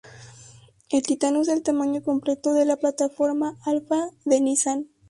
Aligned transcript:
El 0.89 1.03
Titan 1.03 1.37
usa 1.37 1.53
el 1.53 1.61
tamaño 1.61 2.01
completo 2.01 2.53
de 2.53 2.65
la 2.65 2.77
plataforma 2.77 3.57
F-Alpha 3.59 4.09
de 4.25 4.41
Nissan. 4.41 4.87